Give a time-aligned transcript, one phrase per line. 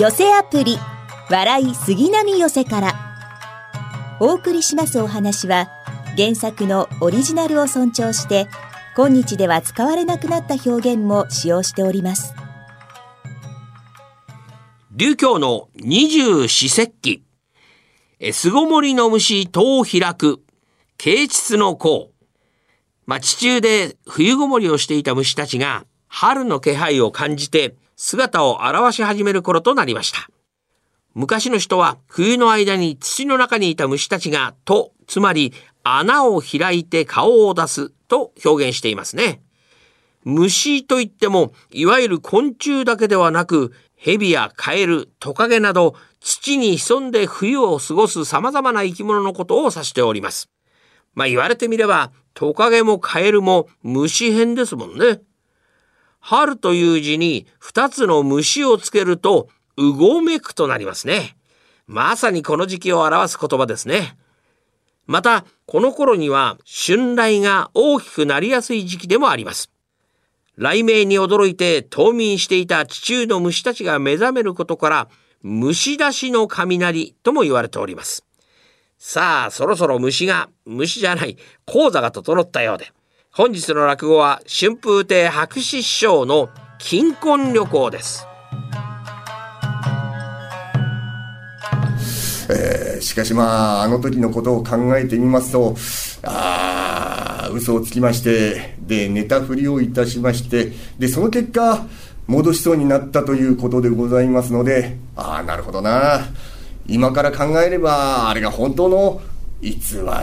[0.00, 0.78] 寄せアプリ
[1.28, 2.94] 笑い杉並寄せから。
[4.18, 5.68] お送りしますお話は
[6.16, 8.48] 原作のオリジナルを尊重して
[8.96, 12.34] 今日では使われなくなった表現も使用しております。
[14.92, 17.22] 流教の二十四節気。
[18.32, 20.40] 巣ごもりの虫戸を開く。
[20.96, 22.10] 啓蟄の甲。
[23.04, 30.30] まあ、地中で冬ごもりをしていた虫たちが春の気配を感じて姿を現し始める頃となりました。
[31.12, 39.42] 昔の人は冬の間に土の中にいた虫たちがと、つまり穴を開いて顔を出すと表現していますね。
[40.24, 50.48] 虫といっても、いわゆる昆虫だけではなく、蛇やカエル、トカゲなど、土に潜んで冬を過ごす様々な生き物のことを指しております。
[51.12, 55.20] まあ言われてみれば、トカゲもカエルも虫編ですもんね。
[56.20, 61.36] 春という字に二つの虫をつけると、うごめくとなりますね。
[61.86, 64.16] まさにこの時期を表す言葉ですね。
[65.06, 69.70] また、この頃には春雷が大きくなりやすい時期でもあります。
[70.56, 75.08] 雷鳴に驚いて冬眠していた地中の虫たちが目覚めることから、
[75.42, 78.26] 虫出しの雷とも言われております。
[78.98, 82.92] さあ、そろそろ虫が、虫じゃない、講座が整ったようで。
[83.32, 88.26] 本日の落語は春風亭白紙師匠の金婚旅行です。
[92.50, 95.76] えー、しかしまあ、あの時のことを考えてみますと、
[96.24, 101.86] ああ、嘘をつきまして、で、寝たふりをいたしまして、で、その結果、
[102.26, 106.26] 戻しそうになったということでございますので、ああ、なるほどな。
[106.88, 109.22] 今から考えればあれが本当の
[109.62, 109.74] 偽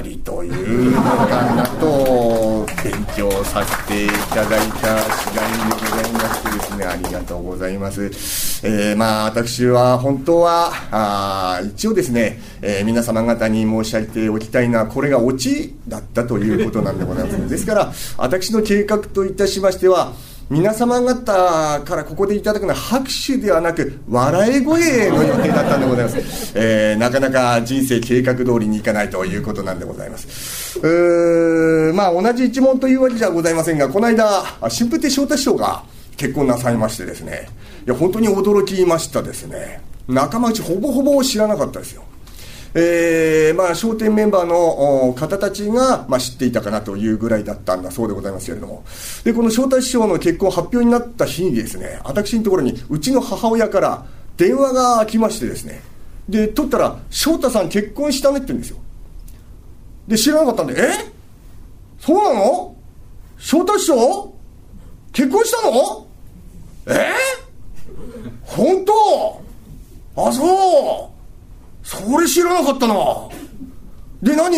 [0.04, 8.06] りというのかなと勉強させていただいた次第でございましてですねありがとうございます、
[8.66, 17.50] えー、まあ私は本当はあ一応ですね、えー、皆様方に申し上げておきたいのはこれがオチだったということなんでございます。
[17.50, 20.14] ですから私の計画といたしましては
[20.50, 30.80] 皆様方からここでいただくのは拍手ではなく笑い声の予定だったんでございます、 えー、なかなか人生計画通りにいかないということなんでございます。
[30.80, 34.26] うーまあ同じ一問というわけじゃございませんがこの間
[34.62, 35.84] 春風亭昇太師匠が
[36.16, 37.50] 結婚なさいましてですね。
[37.86, 39.82] いや本当に驚きましたですね。
[40.08, 42.04] 仲間内ほぼほぼ知らなかったですよ
[42.80, 48.84] えー、まあ、商店メンバーの方たちが、まあ、知っていたかなというぐらいだったんだそうでございますけれども、
[49.24, 54.06] で、この招待師匠の結婚発表になった日にですね、私のところに、うちの母親から
[54.38, 55.82] 電話が来ましてですね、
[56.30, 58.78] で、取ったら、翔太さん結婚したねって言うんですよ。
[60.08, 60.92] で、知らなかったんで、え？
[62.00, 62.76] そうなの？
[63.40, 64.34] 翔太師匠？
[65.14, 66.08] 結婚したの？
[66.86, 67.12] え？
[68.44, 69.42] 本当？
[70.28, 71.17] あ、そう。
[71.88, 72.96] それ知らなかったな。
[74.22, 74.58] で、何？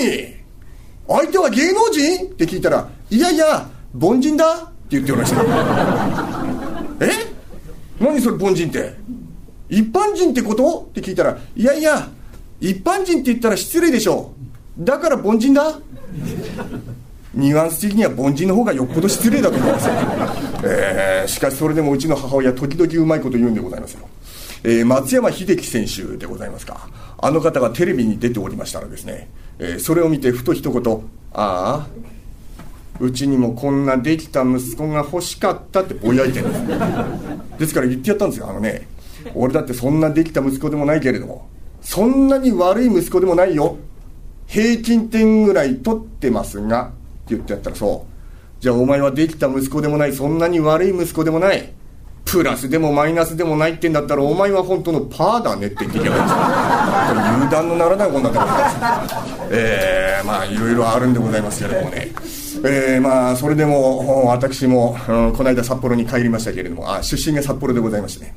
[1.08, 2.26] 相手は芸能人？
[2.26, 3.70] って聞いたら、いやいや、
[4.02, 5.44] 凡人だって言っておりました。
[7.06, 7.12] え？
[8.00, 8.96] 何それ凡人って？
[9.70, 10.88] 一般人ってこと？
[10.90, 12.10] って聞いたら、いやいや、
[12.60, 14.32] 一般人って言ったら失礼でしょ。
[14.80, 15.78] だから凡人だ
[17.36, 19.94] ニュアンス的には凡人の方がよっぽど失礼だと思いますよ。
[20.64, 24.10] えー、しかしそれでもうちの母親、時々うまいこと言うんでございますよ。
[24.64, 26.90] えー、松山英樹選手でございますか。
[27.18, 30.94] あの方がテレビに出ておりましたらですね、えー、それを見てふと一言
[31.34, 31.88] 「ああ
[33.00, 36.80] うちにもこんなできた息子が欲しかった」ってぼやいてるんです。
[37.60, 38.88] ですから言ってやったんですよあのね。
[39.36, 41.50] 俺だってそんなできた息子でもないけれども
[41.82, 43.78] そんなに悪い息子でもないよ。
[44.48, 46.90] 平均点ぐらい取ってますがっ
[47.28, 48.62] て言ってやったらそう。
[48.62, 51.70] じゃあお前はできた息子でもないそんなに悪い息子でもない。
[52.32, 56.26] プラスでもマイナスでもないってんだったらお前は本当のパーだねって言ってきゃいいんですよ
[57.34, 59.16] 油断のならないことになってます
[59.52, 62.12] えー、まあいろいろあるんでございますけれどもね。
[62.64, 68.36] えー、まあそれでも私も、うん、この間札幌に帰りましたけれどもあ出身が札幌でございましてね。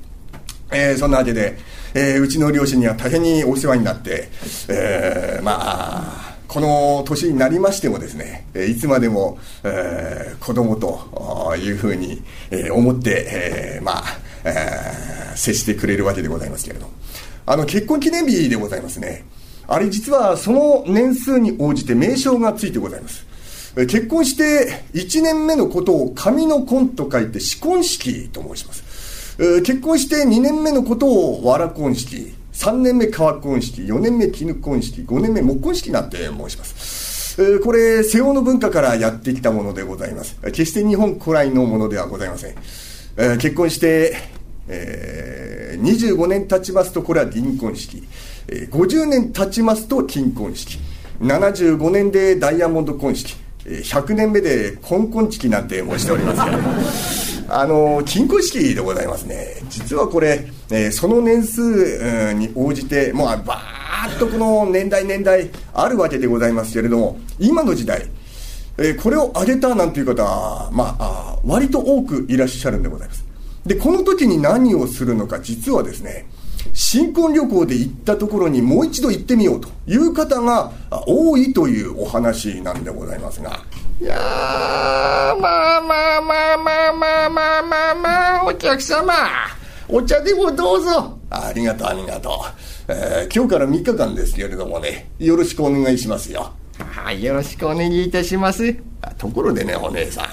[0.70, 1.58] えー、そんなわけで、
[1.92, 4.30] えー、うちの両親には大変にお世話になって、
[4.68, 11.21] えー、まあこの年になりましてもですね、いつまでも、えー、子供と
[11.52, 14.04] というふうに、えー、思って、えー、まあ、
[14.44, 16.90] えー、接してくれるわけでございますけれど
[17.46, 19.24] あの、結婚記念日でございますね。
[19.68, 23.26] あれ実はその年数に応じて名称がついてございます。
[23.74, 29.36] 結婚して1年目のことを紙の婚と書いて試婚式と申します。
[29.62, 37.01] 結婚して2年目のことをわら婚式、3年目川婚式、4年目絹婚式、5年目木婚式なんて申します。
[37.62, 40.36] これ、西欧の文化からやってきたものでございます。
[40.42, 42.54] 決して日本古来のものではございません。
[43.16, 44.16] えー、結婚して、
[44.68, 48.02] えー、25年経ちますとこれは銀婚式、
[48.48, 50.78] えー、50年経ちますと金婚式
[51.20, 68.08] 75年でダイヤモンド婚式100年目で金婚式なんて申しておりますけどあの金婚式でございますね実はこれ、えー、その年数に応じてもうバーッとこの年代年代あるわけでございますけれども今の時代
[68.78, 73.24] えー、これを挙げたなんていう方は、まあ、割と多くいらっしゃるんでございます。
[73.66, 76.26] で、この時に何をするのか、実はですね、
[76.72, 80.72] 新婚旅行で行ったところにもう一度行ってみようという方が
[81.06, 83.60] 多いというお話なんでございますが。
[84.02, 84.18] いやー、
[85.40, 89.14] まあまあまあまあまあまあまあまあ、お客様、
[89.88, 91.18] お茶でもどうぞ。
[91.30, 92.32] ありがとう、ありがとう。
[92.92, 96.50] えー、今日から3日間ですけれどもね、よろしくお願いしますよ。
[96.78, 98.74] はい、よろしくお願いいたします。
[99.18, 100.26] ところでね、お姉さん。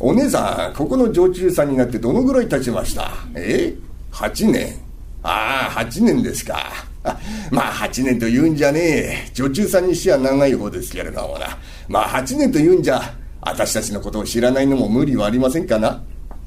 [0.00, 3.10] お姉さん、ここの常駐さんになってどのぐらい経ちました？
[3.34, 3.74] え
[4.12, 4.80] ?8 年。
[5.24, 6.70] ああ、8年ですか。
[7.50, 9.30] まあ、8年と言うんじゃねえ。
[9.32, 11.56] 女中さんにしては長い方ですけれどもな。
[11.88, 13.00] まあ、8年と言うんじゃ、
[13.40, 16.02] 私たちのことを知らないのも無理はありませんかな。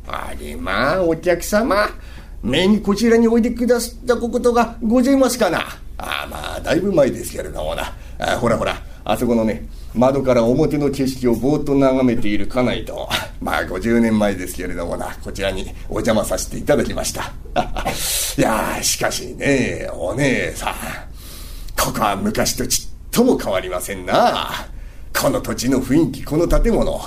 [0.08, 1.90] あれまあ、お客様。
[2.44, 5.60] 目にこちらにおいでくださったことがございますかな。
[5.98, 7.94] ああ、まあ、だいぶ前ですけれどもな。
[8.20, 9.66] あほらほら、あそこのね、
[9.98, 13.10] 窓から表の景色をぼーっと眺めている家内と、
[13.42, 17.32] まあ50年前ですけれどもな、こちらにお邪魔させていただきました。
[18.38, 20.74] いやしかしね、お姉さん、
[21.80, 24.68] ここは昔とちっとも変わりませんな。
[25.20, 27.02] この土地の雰囲気、この建物、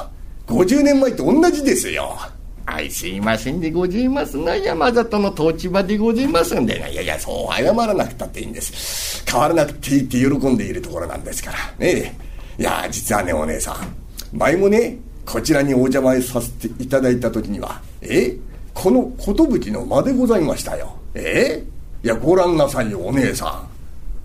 [0.48, 2.18] 50年前と同じですよ。
[2.66, 4.56] はい、すいませんでございますな。
[4.56, 9.24] 山里の土地場でございますんでいやいや、そう謝らなくたっていいんです。
[9.28, 11.58] 変わらなくていいって喜んでいるところなんですから。
[11.78, 12.29] ねえ。
[12.60, 14.36] いや、実はね、お姉さん。
[14.36, 18.36] 前もね、こちらにお邪魔させていただいた時には、え？
[18.74, 20.94] この寿の間でございましたよ。
[21.14, 21.64] え？
[22.04, 23.66] いや、ご覧なさいよ、お姉さん。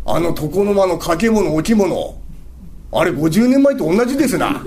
[0.05, 2.19] あの床の間の掛け物、置物。
[2.91, 4.61] あれ50年前と同じですな。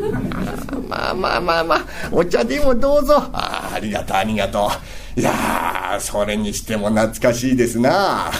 [0.88, 3.18] まあまあまあまあ、お茶でもどうぞ。
[3.18, 4.70] あありがとう、ありがと
[5.16, 5.20] う。
[5.20, 8.30] いやー、それにしても懐かしいですな。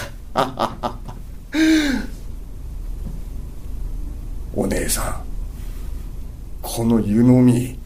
[4.59, 5.23] お姉さん、
[6.61, 7.79] この湯飲み、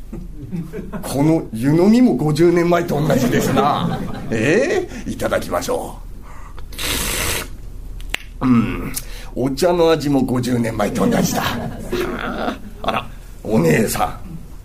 [1.03, 3.99] この湯飲みも50年前と同じですな。
[4.31, 5.99] ええ、いただきましょ
[8.41, 8.47] う。
[8.47, 8.91] うん。
[9.35, 11.43] お茶の味も50年前と同じだ。
[12.81, 13.07] あら
[13.43, 14.19] お姉さん。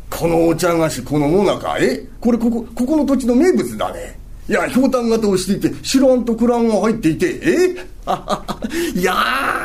[0.09, 2.07] このお茶菓子このもなかえ？
[2.23, 4.18] これここここの土地の名物だね。
[4.49, 8.99] いやひょうたん型をしていて白あんとクランが入っていてえ？
[8.99, 9.13] い や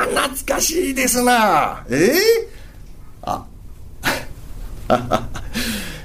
[0.09, 1.85] 懐かしいですな。
[1.89, 2.12] え？
[3.21, 3.45] あ。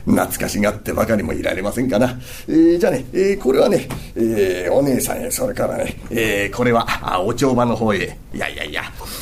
[0.07, 2.19] 懐かしがってばかりもいられませんかな。
[2.49, 3.87] えー、じゃあね、えー、これはね、
[4.17, 8.17] えー、お姉さんへ、それからね、えー、これは、あ、お帳場の方へ。
[8.33, 8.78] いやいやいや、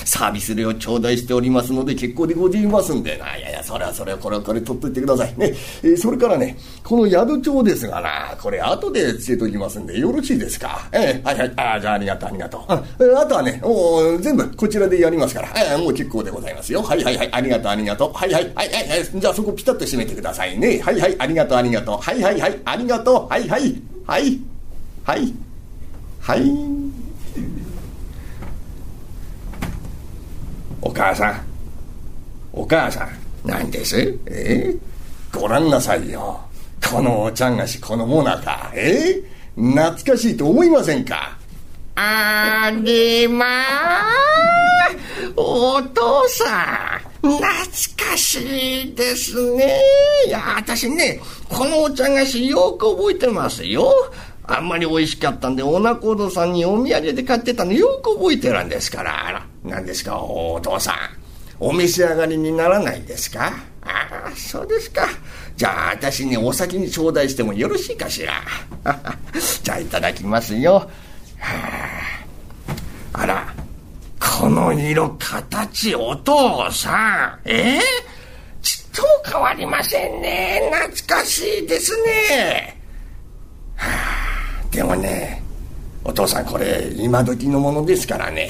[0.07, 3.37] サービス料頂戴しておりますので結構でございますんでな。
[3.37, 5.53] いやいや、それはそれは、これはこれ取っといてくださいね。
[5.83, 10.89] えー、それからね、この宿帳ですがな、これ後でつけときますんで、よろしいですか？
[10.93, 12.61] えー、はいはい、あ、じゃあありがとう、ありがとう。
[12.69, 16.81] あ,、えー、あとはね、もう全部こちらでやりますから、えー、もう結構でございますよ。
[16.83, 18.13] はいはいはい、ありがとう、ありがとう。
[18.13, 20.81] はいはい、はいはい、はい、じゃあそこピタッと閉めてくださいね。
[20.81, 21.99] はいはい、ありがとう、ありがとう。
[21.99, 23.29] はいはいはい、ありがとう。
[23.29, 24.41] はいはい、はい、
[25.03, 25.35] はい、
[26.21, 26.86] はい。
[30.87, 31.45] お母さん、
[32.53, 33.09] お母さん、
[33.45, 34.17] 何です？
[34.27, 34.73] え？
[35.33, 36.41] ー、ご覧なさいよ。
[36.89, 39.21] このお茶菓子、このもなか、え？
[39.59, 41.37] ー、懐かしいと思いませんか？
[41.97, 45.33] ありまー。
[45.35, 47.31] お父さん。
[47.31, 47.41] 懐
[48.11, 49.83] かしいですね。
[50.29, 53.93] いや、私ね、このお茶菓子よく覚えてますよ。
[54.45, 59.45] あんまり美味しかったんで、オナコさんにお土産で買ってたのよく覚えてるんですから。
[59.67, 60.95] 何ですか、お父さん。
[61.59, 63.53] お召し上がりにならないですか？
[63.83, 65.07] ああ、そうですか。
[65.57, 68.35] じゃあ、私にお先に頂戴してもよろしいかしら？
[69.63, 70.75] じゃあ、いただきますよ。
[70.75, 70.89] は
[73.13, 73.55] あ、あら。
[74.39, 77.49] この色、形、お父さん。
[77.49, 77.79] え？
[77.79, 77.81] ー、
[78.63, 80.61] ちっとも変わりませんね。
[81.07, 82.79] 懐かしいですね。
[83.77, 83.87] は
[84.71, 85.43] あ、でもね、
[86.05, 88.49] お父さんこれ、今時のものですからね。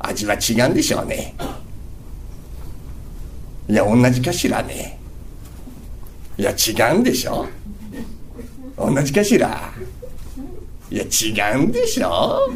[0.00, 1.34] 味は違うんでしょうね。
[3.68, 4.98] いや、同じかしらね。
[6.36, 7.46] いや、違うんでしょ
[8.76, 9.72] 同じかしら。
[10.90, 12.52] いや、違うんでしょ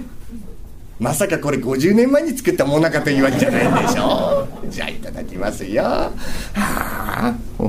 [0.98, 5.82] まさかこれ50年前に作ったもなかというわけじゃないんでしょじゃあいただきますよ。
[5.82, 6.12] は
[6.54, 7.34] あ。
[7.58, 7.64] う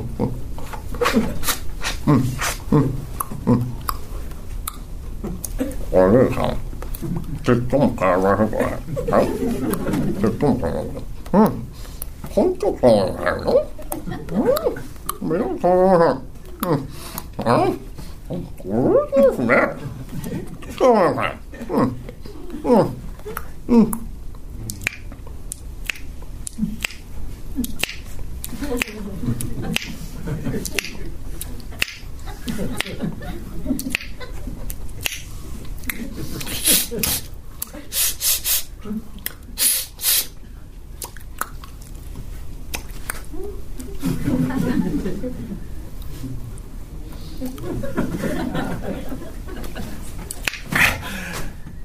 [2.14, 2.24] ん
[2.72, 2.94] うん
[3.48, 3.76] うん。
[5.92, 6.65] お姉さん
[9.22, 10.88] いい
[11.34, 11.68] うん。
[12.32, 13.54] 本当かわらないの
[15.22, 15.30] うん。
[16.00, 16.15] が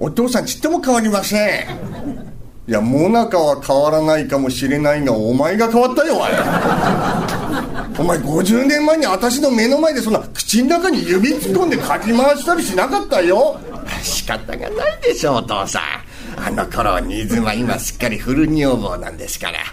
[0.03, 1.67] お父さんちっとも変わりません。
[2.67, 6.31] いやモナカは変わらないかもしれないがお前が変わったよおい
[7.99, 13.61] お前50年前に私の目の前でそんな口の中に指突っ込んでかき回したりしなかったよ。
[14.03, 15.83] 仕方がないでしょお父さん。
[16.47, 19.59] あの頃新妻今すっかりフル女房なんですから。
[19.59, 19.65] は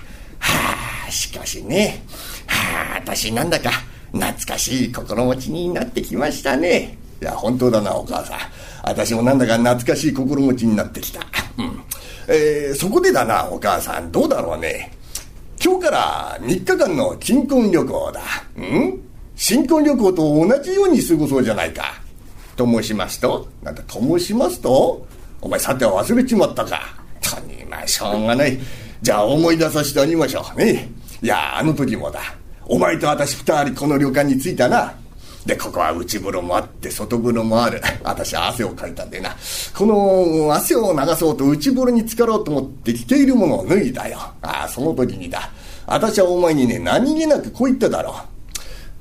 [1.07, 2.03] あしかしね。
[2.47, 3.71] はあ私なんだか
[4.11, 6.97] 懐かしい心持ちになってきましたね。
[7.21, 8.39] いや本当だなお母さん。
[8.89, 11.21] 私もなんだか懐かしい心持ちになってきた、
[11.57, 11.81] うん
[12.27, 14.91] えー、そこでだなお母さんどうだろうね
[15.63, 18.21] 今日から3日間の金婚旅行だ。
[18.55, 19.01] うん？
[19.35, 21.95] 新婚旅行と同じように過ごそうじゃないか。
[22.55, 23.47] と申しますと？
[23.63, 25.05] なんだ、と申しますと？
[25.41, 26.81] お前さては忘れちまったか。
[27.21, 28.59] とにまあしょうがない。
[29.01, 30.89] じゃあ思い出させてあげましょうね。
[31.23, 32.19] いや、あの時もだ。
[32.65, 34.93] お前と私二人この旅館に着いたな。
[35.47, 37.81] で、ここは内風呂もあって、外風呂もある。
[38.03, 39.33] 私は汗をかいたんでな。
[39.73, 44.17] この汗を流そうと内風呂に浸かろうと思って着ているものを脱いだよ。
[44.41, 45.49] ああ、その時にだ。
[45.85, 48.15] 私はお前にね、何気なくこう言っただろ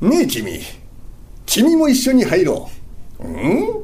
[0.00, 0.08] う。
[0.08, 0.60] ねえ、君。
[1.46, 2.70] 君も一緒に入ろ
[3.18, 3.24] う。
[3.24, 3.82] うん？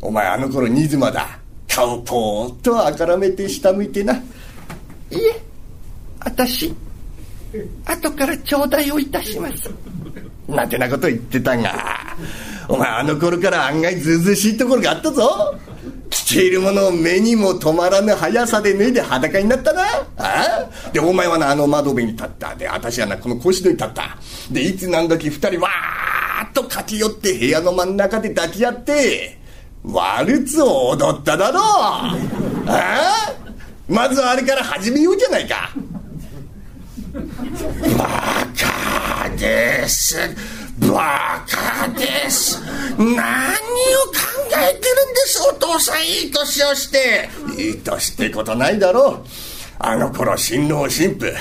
[0.00, 1.38] お前あの頃新妻だ。
[1.68, 4.14] 顔ぽーっとあからめて下向いてな。
[4.14, 4.20] い
[5.16, 5.42] え、
[6.20, 6.72] 私、
[7.84, 9.68] 後から頂戴をいたします。
[10.46, 12.03] なんてなこと言ってたが、
[12.68, 15.54] お前あの頃から案外ずうずうしいところがあったぞ。
[16.10, 19.82] 着ているものを目にも止まらぬ速さで脱いで裸になったな。
[19.82, 20.92] ああ？
[20.92, 22.54] で、お前はな、あの窓辺に立った。
[22.54, 24.16] で、私はな、この腰戸に立った。
[24.50, 29.38] で、いつ何時二人わーっと駆け寄って部屋の真ん中で抱き合って、
[29.82, 31.62] ワルツを踊っただろう。
[31.62, 32.16] あ
[32.68, 33.34] あ？
[33.88, 35.70] まずはあれから始めようじゃないか。
[37.98, 38.46] バ
[39.24, 40.16] カです
[40.92, 42.60] バカです。
[42.98, 43.18] 何を考
[44.50, 45.42] えてるんです？
[45.50, 47.28] お父さんいい年をして。
[47.58, 49.12] いい年ってことないだろ。
[49.12, 49.24] う
[49.78, 51.32] あの頃新郎新婦。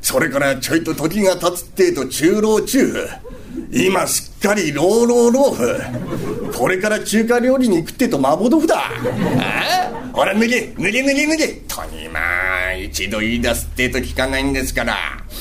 [0.00, 2.92] それからちょいと時が経つってえと中老中。
[2.92, 3.08] 婦
[3.72, 6.52] 今すっかり老老老婦。
[6.56, 8.78] これから中華料理に行くってと麻婆豆腐だ。
[8.78, 8.90] あ
[10.10, 10.74] あほら脱げ。
[10.78, 11.48] 脱げ脱げ脱げ。
[11.48, 12.20] とにま
[12.68, 14.96] あ一度言い出すってと聞かないんですから。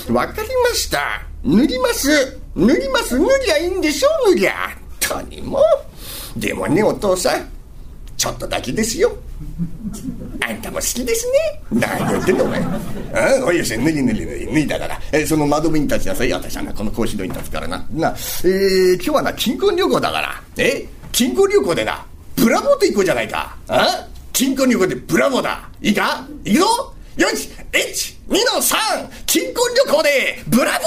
[0.10, 1.22] わかりました。
[1.46, 2.40] 脱ぎます。
[2.58, 3.20] 脱ぎます。
[3.20, 4.54] 脱ぎゃいいんでしょ脱ぎゃ。
[5.00, 5.62] とにも。
[6.36, 7.48] でもねお父さん。
[8.18, 9.16] ちょっとだけですよ。
[10.42, 11.62] あんたも好きですね。
[11.72, 12.60] 何言ってんのお前。
[12.62, 17.86] あおいよし脱ぎ脱ぎ脱ぎ脱いだから、えー、その窓辺に立ちなさい私はなこの格子戸に立つからな。
[17.92, 20.42] な、えー、今日はな金婚旅行だから。
[20.58, 22.04] え金婚旅行でな
[22.36, 23.56] ブラボーと行こうじゃないか。
[23.68, 25.70] あ金婚旅行でブラボーだ。
[25.82, 26.28] いいか？
[26.44, 26.94] 行くぞ。
[27.18, 29.26] よし !1、2の 3!
[29.26, 29.56] 金婚
[29.88, 30.10] 旅行で
[30.50, 30.86] ブラボ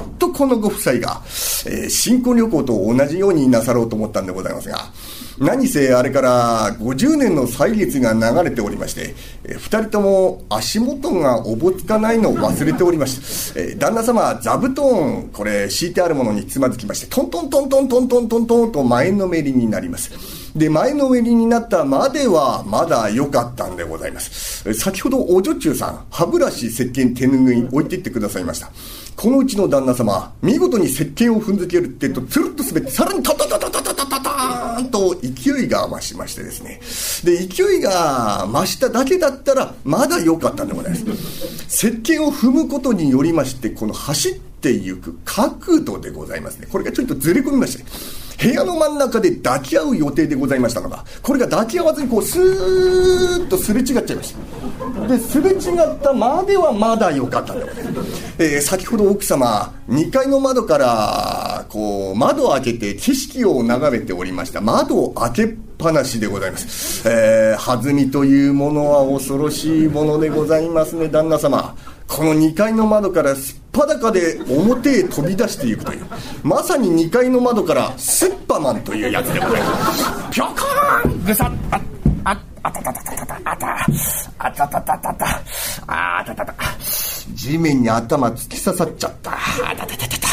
[0.00, 1.20] ーとこのご夫妻が、
[1.66, 4.92] えー、新婚旅行と同じようになさろうと思ったんでございますが、
[5.40, 13.60] 何せあれから50年の歳月が流れておりまして、えー、2人とも足元がおぼつかないのを忘れておりました。
[13.60, 20.43] えー、旦那様、座布団、これ敷いてあるものにつまずきまして、トントントントントントントントンと前のめりになります。
[20.54, 24.72] で、前のめりになったまではまだ良かったんでございます。
[24.74, 28.70] 先ほどお女中さん、歯ブラシ、石鹸、手ぬぐい置いていってくださいました。
[29.16, 36.80] このうちの旦那様、見事に石鹸を踏んづけるってと、つるっと滑って、さらにタタタタタタタタターンと勢いが増しましてですね。
[37.24, 41.04] で、勢いが増しただけだったら、まだ良かったんでございます。
[41.68, 46.68] 石鹸を踏むことによりまして、この走っていく角度でございますね。
[46.70, 47.84] これがちょっとずれ込みまして、
[48.40, 55.06] 部屋の真ん中で抱き合う予定でございましたのが、これが抱き合わずにこう、スーッとすれ違っちゃいました。
[55.06, 57.82] で、すれ違ったまではまだ良かったんだよね。
[58.38, 64.60] えー、先ほど奥様、2階の窓から、こう、窓を開けて景色を眺めておりました。
[64.60, 67.08] 窓を開けっぱなしでございます。
[67.08, 71.74] えー、弾みというものは恐ろしいものでございますね、旦那様。
[72.06, 76.06] この2階の窓からすっぱだかで表へ飛び出していくという
[76.42, 81.80] まさに2階の窓からすっぱマンというやつでございますピョコーンぐさっあ
[82.24, 82.42] あ
[84.38, 85.42] あたたたたた。
[85.86, 86.54] あたたた。
[87.34, 89.32] 地面に頭突き刺さっちゃった。
[89.32, 89.36] あ
[89.76, 90.28] たたたたた。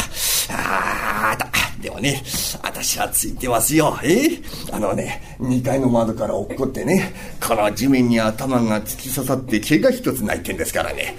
[0.54, 1.48] あた。
[1.80, 2.22] でもね、
[2.62, 3.98] 私はついてますよ。
[4.04, 4.40] え？
[4.70, 11.16] あのね、2階の窓から落っこってね、この地面に頭が突き刺さって毛が一つないってんですからね。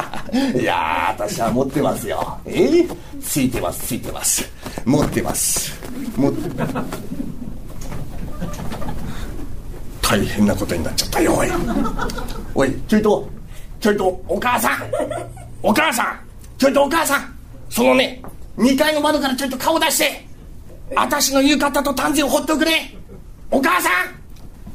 [0.58, 2.38] いや、私は持ってますよ。
[2.46, 2.86] え？
[3.20, 4.50] ついてます、ついてます。
[4.86, 5.78] 持ってます。
[6.16, 6.50] 持って、
[10.00, 11.48] 大変なことになっちゃったよ、おい。
[12.54, 13.28] おい、ちょいと、
[13.80, 14.82] ちょいと、お母さん
[15.62, 16.20] お母さん
[16.56, 17.34] ちょいとお母さん
[17.68, 18.22] そのね、
[18.56, 20.26] 2階の窓からちょっと顔出して
[20.94, 22.94] 私の浴衣と丹前をほっとくれ。
[23.50, 23.92] お母さん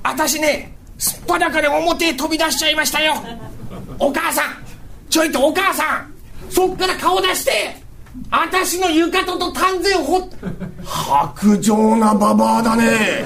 [0.03, 3.13] 私ねすっぱだかで表へ飛び出しちゃいましたよ。
[3.99, 4.45] お母さん
[5.09, 6.13] ちょいとお母さん
[6.49, 7.75] そっから顔出して
[8.29, 10.29] 私の浴衣と丹前をほっ
[10.83, 13.25] 白状なババアだね。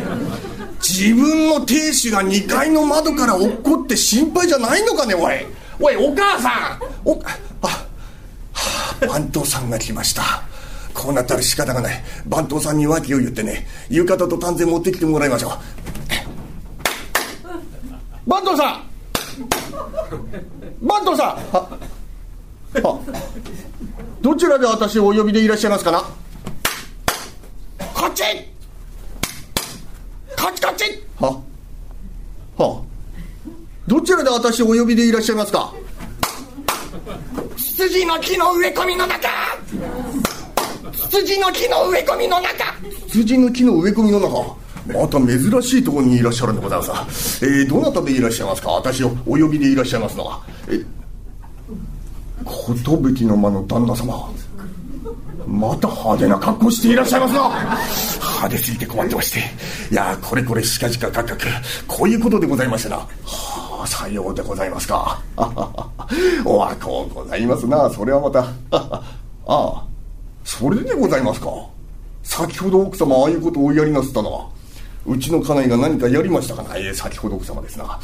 [0.80, 5.46] 自分の亭主が2階の窓から落っこって心配じゃないのかねおい。
[5.80, 6.80] おいお母さん。
[7.04, 7.20] お
[7.62, 7.86] あ
[9.08, 10.24] 番頭さんが来ました。
[10.94, 12.04] こうなったら仕方がない。
[12.26, 13.68] 番頭さんに訳を言ってね。
[13.90, 15.52] 浴衣と丹前持ってきてもらいましょう。
[18.30, 18.82] 番頭さん!
[20.82, 21.28] 番頭さん!
[21.56, 21.70] は
[22.82, 23.00] は
[24.22, 26.00] どちらで私をお呼びでいらっしゃいますかな?
[27.94, 28.24] こっち!
[30.42, 31.04] こっちこっち!
[31.20, 31.40] は
[32.58, 32.82] は
[33.88, 35.72] どちらで私をお呼びでいらっしゃいますか?
[37.56, 39.30] 羊の木の植え込みの中。
[40.92, 42.50] 羊の木の植え込みの中。
[43.08, 44.56] 羊の木の植え込みの中。
[44.88, 47.46] また珍しいところにいらっしゃるんでございます。
[47.46, 48.72] えー、どなたでいらっしゃいますか？
[48.72, 50.42] 私をお呼びでいらっしゃいますのは。
[50.68, 50.84] え
[52.46, 54.32] 寿の間の旦那様。
[55.48, 59.40] また派手な格好していらっしゃいますな派手すぎて困ってまして。
[59.92, 61.46] いやこれこれしかじか価格
[61.88, 62.98] こういうことでございましたな。
[62.98, 65.22] はあさようでございますか。
[66.46, 67.90] おはこうございますな。
[67.90, 68.40] それはまた。
[68.72, 69.04] あ
[69.46, 69.84] あ。
[70.44, 71.50] それでございますか。
[72.24, 74.48] 先ほど奥様ああいうことをおやりなすったのは
[75.06, 78.00] うちの家内が何かやりましたかなええ先ほど奥様ですな。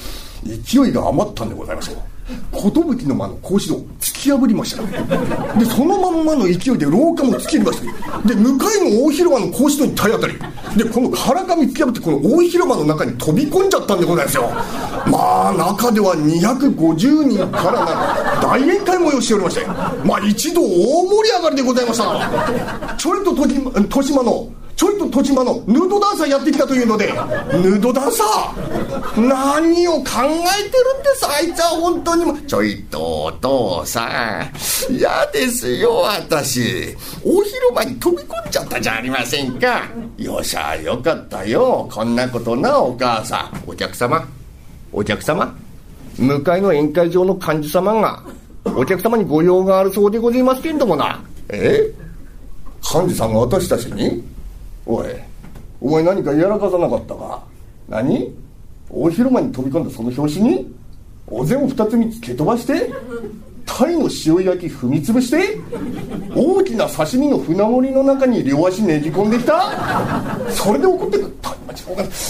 [0.45, 1.95] 勢いが余ったんでございましょう。
[2.51, 4.83] 寿の間の格子戸突き破りました。
[5.57, 7.81] でそのまんまの勢いで廊下も突き破りまし
[8.21, 8.27] た。
[8.27, 10.33] で向かいの大広間の格子戸に体当たり。
[10.77, 14.49] でこの腹紙突き破ってこの大広間の中に飛び込んじゃったんでございますよ。
[15.07, 19.65] まあ中では250人からな大宴会催しておりまして。
[20.05, 22.95] まあ一度大盛り上がりでございました。
[22.97, 24.47] ちょいと豊島の
[24.81, 27.13] ちょいと戸島のヌードダンサーやってきたというので
[27.53, 29.27] ヌードダンサー？
[29.27, 31.27] 何を考えてるんです？
[31.27, 34.49] あいつは本当にもちょいとお父さ
[34.89, 34.91] ん。
[34.91, 36.97] 嫌ですよ私。
[37.23, 39.83] 大広間に飛び込んじゃったじゃありませんか。
[40.17, 41.87] よっしゃよかったよ。
[41.93, 43.69] こんなことなお母さん。
[43.69, 44.27] お客様？
[44.91, 45.55] お客様？
[46.17, 48.23] 向かいの宴会場の幹事様が
[48.65, 51.23] お客様にご用があるそうでございますけんどもな。
[51.49, 51.93] え？
[52.81, 54.30] 幹事さんが私たちに？
[54.85, 55.07] おい
[55.79, 57.43] お前何かやらかさなかったか？
[57.89, 58.33] 何？
[58.89, 60.73] 大広間に飛び込んだその拍子に？
[61.27, 62.91] お膳を二つ三つ蹴飛ばして？
[63.77, 65.57] 鯛の塩焼き踏み潰して
[66.35, 69.71] 大きな刺身の船盛りの中に両足ねじ込んできた。
[70.49, 71.31] それで怒ってくる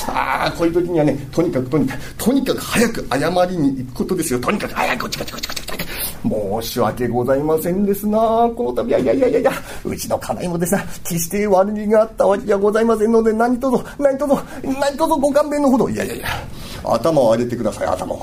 [0.07, 4.39] ああこういう時にはねとにかくとにかくとにかく早く謝りに行くことですよ。
[4.39, 5.61] とにかく早くこっちこっちこっちこっち
[6.61, 8.19] 申し訳ございませんですな。
[8.55, 9.51] この度いやいやいやいやいや。
[9.83, 10.83] うちの家内もですな。
[11.03, 15.89] 決して悪気があったわけじゃございませんので何とぞ何とぞ何とぞご勘弁のほど。
[15.89, 16.27] いやいやいや。
[16.83, 18.21] 頭を上げてください頭を。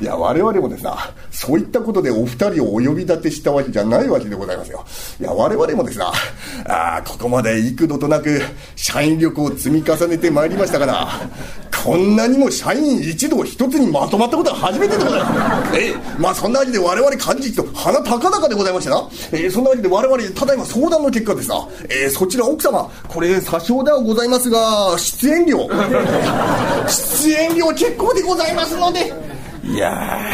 [0.00, 0.96] いや我々もですな
[1.30, 4.84] そういったことでお二人をお呼び立てしたわけじゃないわけでございますよ。
[5.20, 6.12] いや我々もですな
[6.66, 8.40] あここまで幾度となく
[8.74, 11.08] 社員力を積み重ねてまいりましたから
[11.82, 15.76] こんなにも社員一同一つにまとまったことは初めてでございます。
[15.76, 15.94] ええ。
[16.16, 25.68] まあそんなわけで我々幹事と鼻高々でございましてな、えー、そんなわけで我々ただいま相談の結果ですな、えー、そちら奥様これ詐称ではございますが出演料。
[26.86, 29.12] 出演料結構でございますので。
[29.64, 30.30] いや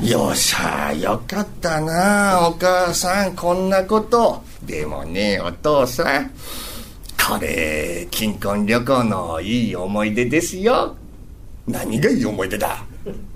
[0.00, 4.42] よっしゃよかったなお母さんこんなこと。
[4.62, 6.30] でもねお父さん
[7.28, 10.96] これ金婚旅行のいい思い出ですよ。
[11.66, 12.84] 何がいい思い出だ？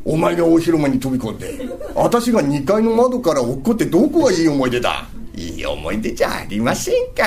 [0.04, 5.08] お前が大広間に飛び込んで私が2階の窓から落っこってどこがいい思い出だ？
[5.34, 7.24] いい思い出じゃありませんか。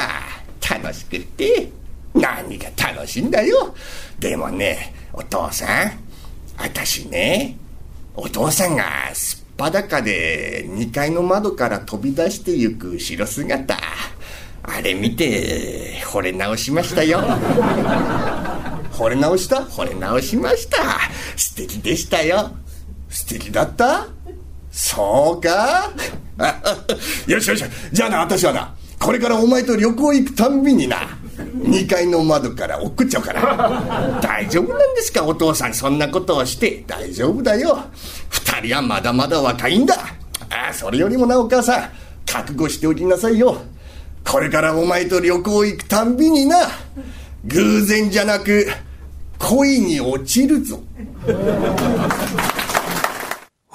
[0.69, 1.69] 楽しくって。
[2.13, 3.75] 何が楽しいんだよ。
[4.19, 5.91] でもねお父さん
[6.57, 7.57] 私ね
[8.15, 13.75] お父さんがすっぱだかで2階の窓から飛び出してゆく後ろ姿
[14.63, 17.19] あれ見て惚れ直しましたよ。
[18.93, 19.57] 惚れ直した？
[19.57, 20.77] 惚れ直しました。
[21.35, 22.51] 素敵でしたよ。
[23.09, 24.07] 素敵だった？
[24.71, 25.91] そうか？
[27.27, 35.23] よしよしじゃあな私はなこれからお前と旅行行くたんびにな2階の窓から送っちゃうから大丈夫なんですか？
[35.25, 36.83] お父さんそんなことをして。
[36.87, 37.83] 大丈夫だよ。
[38.31, 39.95] 2人はまだまだ若いんだ。
[40.49, 41.89] ああそれよりもなお母さん。
[42.25, 43.61] 覚悟しておきなさいよ。
[44.25, 46.57] これからお前と旅行行くたんびにな
[47.45, 48.67] 偶然じゃなく
[49.37, 50.81] 恋に落ちるぞ。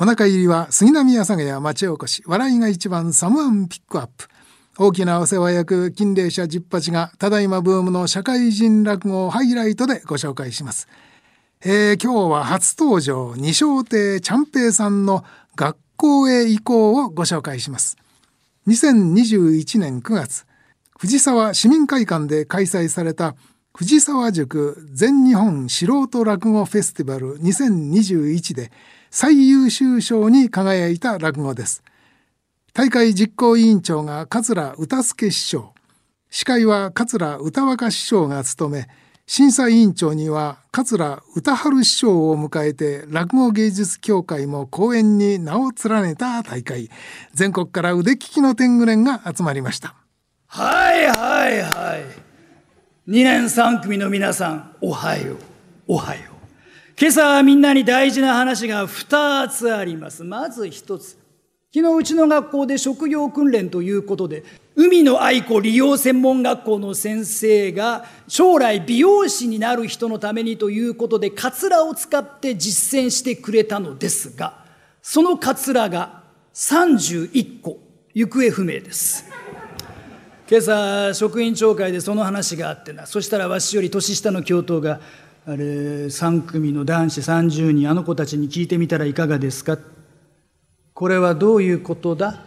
[0.00, 2.22] お腹入りは杉並阿佐ヶ谷町おこし。
[2.26, 4.28] 笑いが一番サムアンピックアップ。
[4.80, 10.86] 大きなお世話役金霊社十八がただいまブームの社会人落語をハイライトでご紹介します、
[11.64, 15.24] えー、今日は初登場二小亭ちゃんぺいさんの
[15.56, 17.96] 学校へ行こうをご紹介します。
[18.68, 20.44] 2021年9月
[20.98, 23.34] 藤沢市民会館で開催された
[23.74, 28.70] 藤沢塾全日本素人落語フェスティバル2021で
[29.10, 31.82] 最優秀賞に輝いた落語です。
[32.74, 35.72] 大会実行委員長が桂歌助師匠
[36.28, 38.88] 司会は桂歌若師匠が務め
[39.30, 46.88] 審査委員長には桂歌春師匠を迎えて落語芸術協会も講演に名を連ねた大会。
[47.34, 49.94] 全国から腕利きの天狗連が集まりました。
[50.46, 53.10] はいはいはい。
[53.10, 55.36] 2年3組の皆さんおはよう。
[55.88, 56.34] おはよう。
[56.98, 60.24] 今朝はみんなに大事な話が2つあります。
[60.24, 61.18] まず1つ。
[61.74, 64.42] 昨日うちの学校で職業訓練ということで
[64.80, 74.64] 海の愛子利用専門学校の先生が将来美容師になる人のためにということでカツラを使って実践してくれたのですが
[75.02, 76.22] そのカツラが
[76.54, 77.80] 31個
[78.14, 79.24] 行方不明です。
[80.48, 83.04] 今朝職員長会でその話があってな。
[83.06, 85.00] そしたらわしより年下の教頭が
[85.44, 89.76] あれ3組の男子30人あの子たちに聞いてみたらいかがですか？
[90.94, 92.44] これはどういうことだ？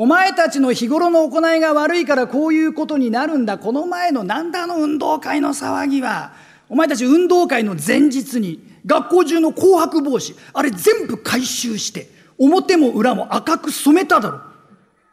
[0.00, 3.58] お前たちの日頃の行いが悪いからこういうことになるんだ。
[3.58, 6.34] この前のなんだの運動会の騒ぎは。
[6.68, 12.08] お前たち運動会の前日に学校中の紅白帽子、あれ全部回収して、
[12.38, 14.38] 表も裏も赤く染めただろ。
[14.38, 14.40] い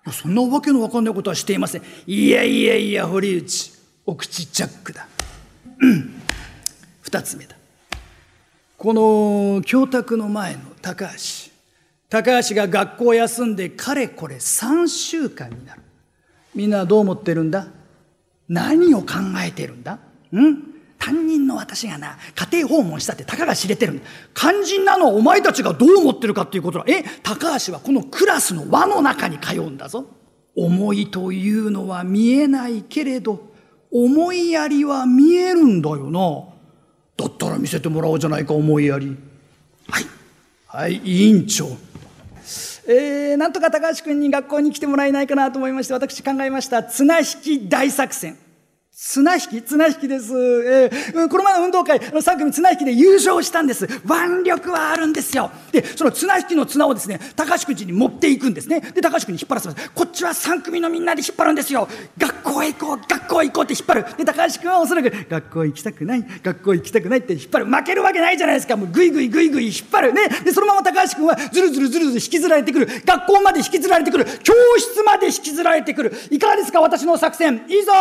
[0.06, 1.82] や、そんなわけのわかんないことはしていません。
[2.06, 3.72] いやいやいや、堀内、
[4.06, 5.08] お口ジャックだ。
[5.80, 6.22] うん。
[7.02, 7.56] 二つ目だ。
[8.78, 11.45] この教託の前の高橋。
[12.10, 15.82] 高橋が学校を休んでかれこれ3週間になる。
[16.54, 17.68] みんなはどう思ってるんだ？
[18.48, 19.16] 何を考
[19.46, 19.94] えてるんだ？
[19.94, 20.76] ん？
[20.98, 24.06] 担任の私がな、家庭訪問したってたかが知れてるんだ。
[24.34, 26.86] 肝心なのはお前たちがどう思ってるかっていうことだ。
[26.88, 30.06] え、高橋はこのクラスの輪の中に通うんだぞ。
[30.56, 33.52] 思いというのは見えないけれど、
[33.92, 36.54] 思いやりは見えるんだよな。
[37.18, 39.18] だったら見せてもらおうじゃないか、思いやり。
[39.90, 40.06] はい。
[40.68, 41.68] はい、委員長。
[42.88, 46.84] えー、なんとか高橋君に学校に来てもらえないかなと思いまして私考えました。
[46.84, 48.45] 綱引き大作戦。
[48.98, 50.34] 綱引き綱引きです。
[50.34, 53.84] えー、この前の運動会、あの3組綱引きで優勝したんです。
[53.84, 55.52] 腕力はあるんですよ。
[55.74, 58.80] で、その綱引きの綱をですね、高橋君に持っていくんですね。
[58.80, 59.92] で、高橋君に引っ張らせます。
[59.92, 61.90] こっちは3組のみんなで引っ張るんですよ。
[62.18, 64.18] 学校へ行こう、学校へ行こうって引っ張る。
[64.18, 67.66] で、高橋君はおそらく、学校行きたくない、学校行きたくないって引っ張る。
[67.66, 68.78] 負けるわけないじゃないですか。
[68.78, 70.14] もうぐいぐいぐいぐい引っ張る。
[70.14, 70.30] ね。
[70.46, 72.88] で、そのまま高橋君はずるずるずるずる引きずられてくる。
[73.04, 74.26] 学校まで引きずられてくる。
[74.42, 76.14] 教室まで引きずられてくる。
[76.32, 77.66] いかがですか、私の作戦。
[77.68, 77.92] いいぞ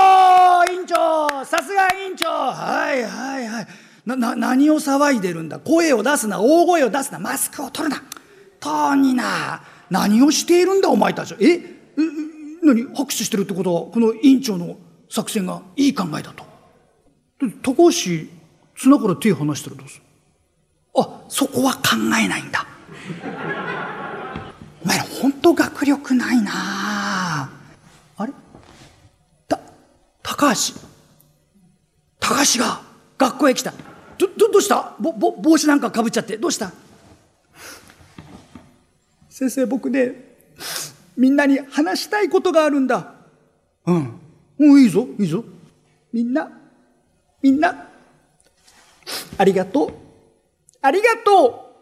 [0.87, 2.29] 長さすが委員長。
[2.29, 3.67] はいはいはい。
[4.07, 5.59] なな何を騒いでるんだ？
[5.59, 6.41] 声を出すな。
[6.41, 7.19] 大声を出すな。
[7.19, 8.03] マスクを取るな。
[8.61, 9.63] とにな。
[9.91, 10.89] 何をしているんだ？
[10.91, 11.35] お前たち。
[11.41, 11.53] え？
[11.53, 11.61] え？
[12.63, 12.85] 何？
[12.95, 13.75] 拍手してるってこと？
[13.75, 14.77] はこの委員長の
[15.09, 16.45] 作戦がいい考えだと。
[17.63, 18.27] 高橋
[18.77, 20.03] 綱から手離したらどうする
[20.97, 21.81] あそこは考
[22.21, 22.67] えないんだ。
[24.83, 26.53] お前ら本当学力ないな
[28.17, 28.33] あれ
[30.25, 30.75] 高橋。
[32.19, 32.81] 高橋が
[33.19, 33.73] 学校へ来た。
[34.17, 34.97] ど、ど、どうした？
[34.99, 36.39] ぼ、ぼ、帽子なんかかぶっちゃって。
[36.39, 36.73] どうした？
[39.29, 40.15] 先生、僕ね、
[41.17, 43.13] みんなに話したいことがあるんだ。
[43.87, 44.19] うん。
[44.59, 45.45] う、いいぞ、いいぞ。
[46.13, 46.51] みんな、
[47.43, 47.89] みんな、
[49.37, 49.93] ありがとう。
[50.81, 51.75] ありがと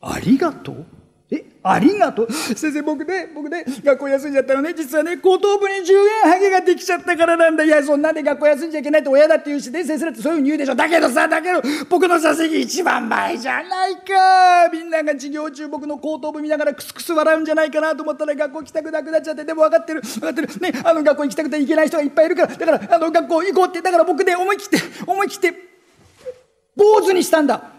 [0.00, 0.06] う。
[0.08, 0.86] ありがとう？
[1.28, 2.32] え、ありがとう。
[2.32, 5.92] 先生、僕ね、僕ね、学校休んじゃったのね、実はね、後頭部に10
[6.24, 7.64] 円ハゲができちゃったからなんだ。
[7.64, 10.76] いや、そんなんで学校休んじゃいけないって親だって言うしね、先生だってそういうふうに言うでしょ。
[10.76, 11.60] だけどさ、だけど、
[11.90, 14.70] 僕の座席一番前じゃないか。
[14.72, 20.48] みんなが授業中僕の後頭部見ながらクスクス笑うんじゃないかなと思ったら学校行きたくなくなっちゃって、でも分かってる、分かってる。
[20.60, 25.54] ね、あの学校行きたくて行けない人がいっぱいいるから、だから、あの学校行こうって、だから僕ね、思い切って、思い切って、
[26.76, 27.75] 坊主にしたんだ。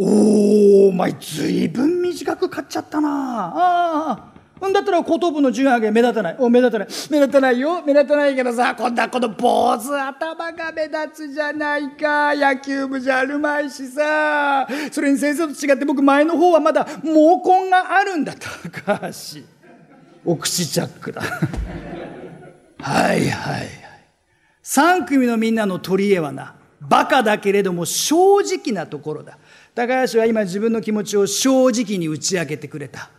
[0.00, 3.08] おお、お前ずいぶん短く買っちゃったな。
[3.10, 4.68] ああ。
[4.68, 6.36] んだったら後頭部の順上げ目立たない。
[6.38, 6.88] お、目立たない。
[7.10, 7.82] 目立たないよ。
[7.84, 12.32] 目立たないけどさ、今度はこの坊主頭が目立つじゃないか。
[12.34, 14.68] 野球部じゃあるまいしさ。
[14.92, 18.34] それに先生と違って僕前の方はまだ毛根があるんだ。
[18.34, 19.40] 高橋。
[20.24, 21.22] お口チャックだ。
[22.80, 23.68] はいはいはい。
[24.62, 29.38] 3組のみんなの取り柄はな、バカだけれども正直なところだ。
[29.78, 33.10] 高橋は今自分の気持ちを正直に打ち明けてくれた。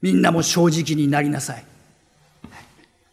[0.00, 1.64] みんなも正直になりなさい。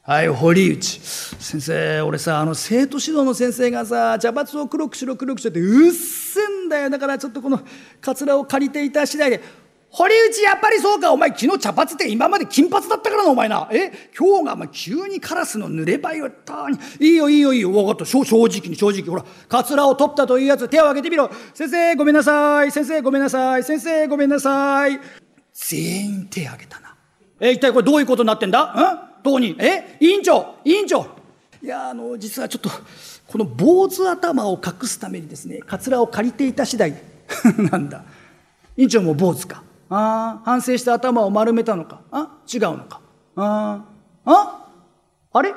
[0.04, 1.00] はい、堀内。
[1.02, 6.92] 先生、俺さ、あの、生徒指導の先生がさ、茶髪を黒くしろ黒くしろってうっせんだよ。
[6.92, 7.62] だからちょっとこの、
[8.00, 9.42] カツラを借りていた次第で、
[9.96, 13.70] 堀内やっぱりそうかお前昨日茶髪って今まで金髪だったからなお前な。
[13.72, 13.92] え？
[14.18, 17.70] 今日がお前急にカラスの濡ればよったにいいよいいよいいよ。
[17.70, 18.04] 分かった。
[18.04, 21.30] 正直に正直ほらカツラを取ったというやつ手を挙げてみろ。
[21.54, 22.72] 先生ごめんなさい。
[22.72, 23.64] 先生ごめんなさい。
[23.64, 25.00] 先生ごめんなさい。
[25.54, 26.96] 全員手を挙げたな。
[27.40, 28.74] え一体これどういうことになってんだ？
[29.22, 29.24] うん？
[29.24, 29.56] どうに？
[29.60, 29.98] え？
[30.00, 31.06] 委員長委員長。
[31.62, 32.72] いやあの実はちょっと
[33.28, 36.96] この坊主頭を隠すためにですねカツラを借りていた次第。
[37.72, 38.04] なんだ。
[38.76, 39.62] 委員長も坊主か。
[39.96, 42.02] あ反省して頭を丸めたのか？
[42.12, 43.02] あ違うのか？
[43.36, 43.86] あ
[44.26, 44.68] ああ
[45.34, 45.54] あれ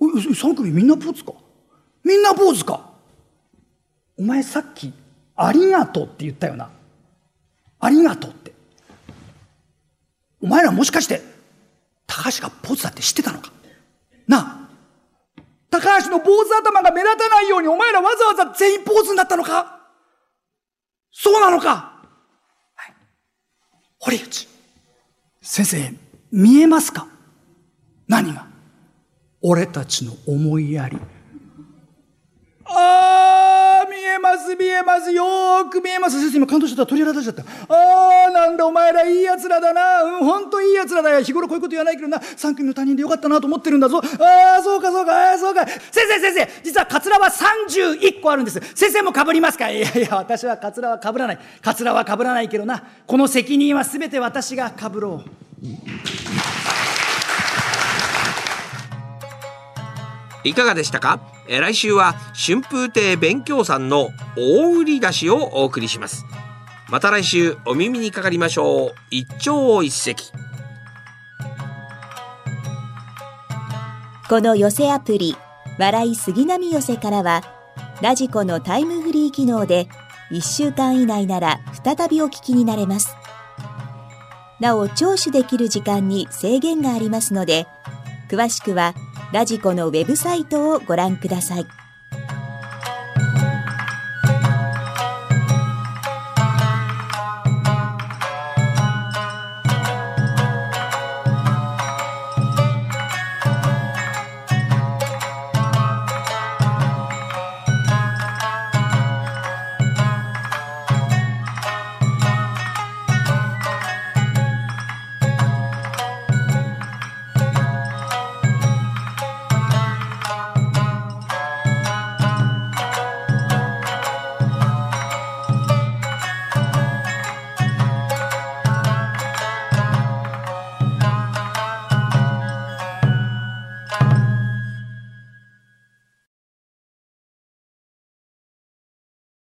[0.00, 1.32] ？3組みんな坊主か？
[2.04, 2.90] みんな坊主か？
[4.18, 4.92] お前さっき
[5.34, 6.70] 「ありがとう」って言ったよな？
[7.80, 8.52] ありがとうって。
[10.40, 11.22] お前らもしかして
[12.06, 13.50] 高橋が坊主だって知ってたのか？
[14.28, 14.64] なあ。
[15.70, 19.80] 高橋の坊主頭が目立たないようにお前らわざわざ全員坊主になったのか？
[21.10, 21.93] そうなのか？
[24.04, 24.48] 堀内。
[25.40, 25.94] 先生
[26.30, 27.06] 見えますか？
[28.06, 28.46] 何が？
[29.40, 30.98] 俺たちの思いやり。
[32.66, 35.10] ああ見えます見えます。
[35.10, 36.20] よーく見えます。
[36.20, 36.90] 先生今感動しちゃった。
[36.90, 37.74] 鳥肌立っちゃった。
[37.74, 38.03] ああ
[38.54, 40.02] なんだお前らいい奴らだな。
[40.04, 41.22] うんほんといい奴らだよ。
[41.22, 42.18] 日頃こういうこと言わないけどな。
[42.18, 43.98] 3組の他人でよかったなと思ってるんだぞ。
[43.98, 45.30] ああそうかそうか。
[45.30, 45.66] ああそうか。
[45.66, 46.48] 先生先生。
[46.62, 48.60] 実はカツラは31個あるんです。
[48.76, 49.70] 先生もかぶりますか？
[49.70, 51.38] いやいや私はカツラはかぶらない。
[51.60, 52.84] カツラはかぶらないけどな。
[53.08, 55.28] この責任は全て私がかぶろう。
[60.44, 61.18] いかがでしたか？
[61.48, 66.24] 来週は春風亭勉強さんの大売り出しをお送りします。
[66.94, 68.94] また来週お耳にかかりましょう。
[69.10, 70.14] 一朝一夕。
[74.28, 75.34] この寄せアプリ
[75.76, 77.42] 笑い杉並寄せからは
[78.00, 79.88] ラジコのタイムフリー機能で
[80.30, 83.16] 1週間以内なら再びお聞きになれます。
[84.60, 87.66] なお聴取できる時間に制限がありますので
[88.30, 88.94] 詳しくは
[89.32, 91.66] ラジコのウェブサイトをご覧ください。